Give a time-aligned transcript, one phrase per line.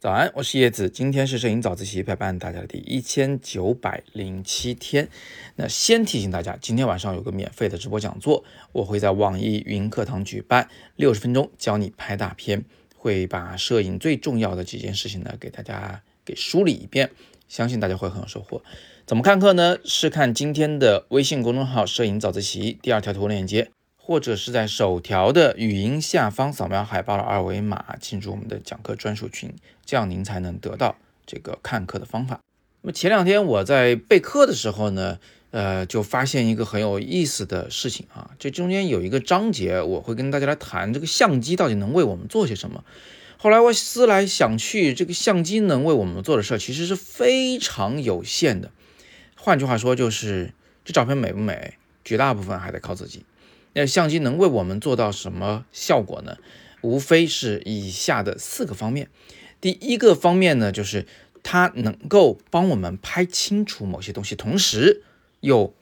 [0.00, 5.08] 早安，我是叶子，今天是摄影早自习陪伴大家的第一千九百零七天。
[5.56, 17.10] 那先提醒大家，今天晚上有个免费的直播讲座，我会在网易云课堂举办，六十分钟教你拍大片，会把摄影最重要的几件事情呢给大家给梳理一遍，
[17.48, 18.62] 相信大家会很有收获。
[19.06, 19.78] 怎么看课呢？
[19.86, 23.70] 是看今天的微信公众号“摄影早自习”第二条图文链接。
[24.06, 29.50] 或者是在首条的语音下方扫描海报的二维码，进入我们的讲课专属群，
[29.86, 32.38] 这样您才能得到这个看课的方法。
[32.82, 35.18] 那么前两天我在备课的时候呢，
[35.52, 42.84] 呃，就发现一个很有意思的事情啊，这中间有一个章节，我会跟大家来谈这个相机到底能为我们做些什么。
[43.38, 48.70] 后来我思来想去，这个相机能为我们做的事儿其实是非常有限的。
[49.34, 50.52] 换句话说，就是
[50.84, 53.24] 这照片美不美，绝大部分还得靠自己。
[53.74, 56.38] 那相机能为我们做到什么效果呢？
[56.80, 59.08] 无非是以下的四个方面。
[59.60, 61.06] 第一个方面呢，就是
[61.42, 65.02] 它能够帮我们拍清楚某些东西，同时
[65.40, 65.74] 又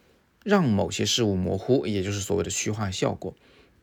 [0.44, 3.34] 让某些事物模糊，也就是所谓的虚化效果。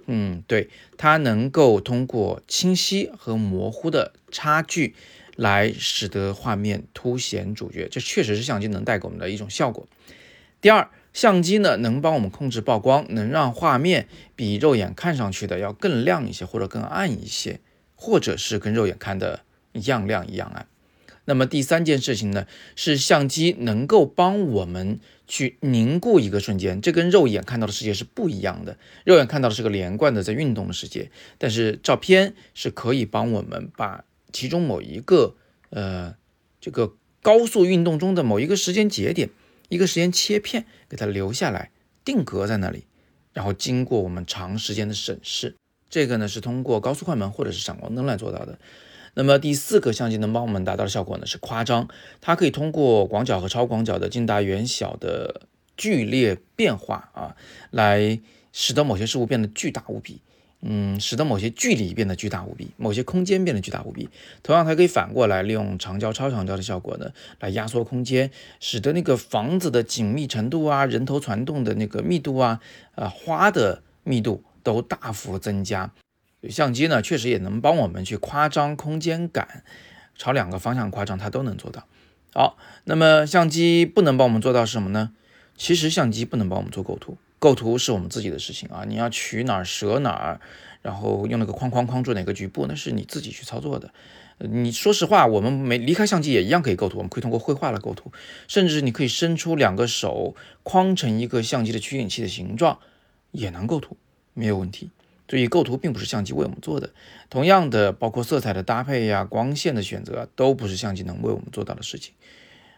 [0.08, 4.96] 嗯，对，它能够通过清晰和模糊的差距
[5.36, 9.88] 来使得画面凸显主角，这确实是相机能带给我们的一种效果。
[10.62, 10.90] 第二。
[11.14, 17.60] 相机呢，能帮我们控制曝光，能让画面比肉眼看上去的要更亮一些，或者更暗一些，
[17.96, 19.42] 或者是跟肉眼看的
[19.74, 20.68] 一样亮一样暗。
[21.26, 28.78] 那么第三件事情呢，是相机能够帮我们去凝固一个瞬间，这跟肉眼看到的世界是不一样的。
[29.04, 35.36] 肉眼看到的是个连贯的在运动的世界，但是照片是可以帮我们把其中某一个
[35.70, 36.16] 呃
[36.60, 39.30] 这个高速运动中的某一个时间节点。
[39.70, 41.72] 一个时间切片给它留下来，
[42.04, 42.86] 定格在那里，
[43.32, 45.56] 然后经过我们长时间的审视，
[45.90, 48.60] 这个呢是通过高速快门或者是闪光灯来做到的。
[49.14, 51.88] 那么第四个相机能帮我们达到的效果呢是夸张，
[52.20, 55.42] 它可以通过广角和超广角的近大远小的
[55.78, 57.36] 剧烈变化啊，
[57.72, 58.20] 来
[58.52, 60.22] 使得某些事物变得巨大无比。
[60.62, 64.10] 嗯，使得某些距离变得巨大无比，某些空间变得巨大无比。
[64.44, 72.60] 同样，它可以反过来利用长焦、超长焦的效果呢，来压缩空间，使得那个房子的紧密程度啊、人头攒动的那个密度啊、
[72.96, 75.92] 呃花的密度都大幅增加。
[76.50, 79.64] 相机呢，确实也能帮我们去夸张空间感，
[80.18, 81.86] 朝两个方向夸张，它都能做到。
[82.34, 85.12] 好，那么相机不能帮我们做到什么呢？
[85.58, 87.18] 其实相机不能帮我们做构图。
[87.40, 90.42] 构图是我们自己的事情啊，你要取哪儿舍哪儿，
[90.82, 93.92] 然后用那个框框框住哪个局部，那是你自己去操作的。
[94.40, 98.12] 你说实话，我们没离开相机也一样可以构图，我们可以通过绘画来构图，
[98.48, 102.80] 甚至你可以伸出两个手框成一个相机的取景器的形状，
[103.32, 103.98] 也能构图，
[104.34, 104.92] 没有问题。
[105.30, 106.90] 所以构图并不是相机为我们做的。
[107.30, 112.14] 同样的，包括色彩的搭配呀、光线的选择啊，都不是相机能为我们做到的事情。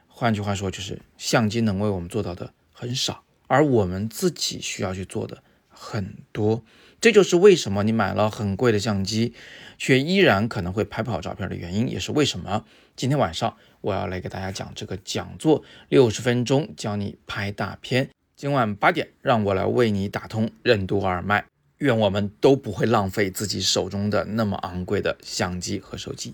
[0.08, 3.24] 换句话说，就是相机能为我们做到的很少。
[3.52, 6.64] 而我们自己需要去做的很多，
[7.02, 9.34] 这就是为什么你买了很贵的相机，
[9.78, 12.64] 却依然可能会拍不好照片的原因，也是为什么
[12.96, 18.10] 今天晚上我要来给大家讲这个讲座，六十分钟教你拍大片。
[18.38, 21.44] 今晚八点，让我来为你打通任督二脉。
[21.80, 26.34] 愿我们都不会浪费自己手中的那么昂贵的相机和手机。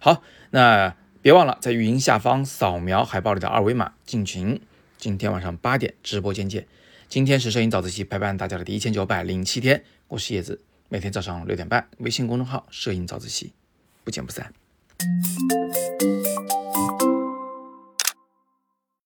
[0.00, 4.60] 好，那别忘了在语音下方扫描海报里的二维码进群。
[4.98, 6.66] 今天晚上八点直播间见。
[7.08, 13.52] 今天是摄影早自习陪伴大家的第一千九百零七天，我是叶子，每天早上六点半，微信公众号“摄影早自习”，
[14.02, 14.52] 不见不散。